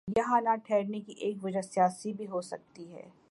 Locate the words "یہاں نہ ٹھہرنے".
0.07-0.99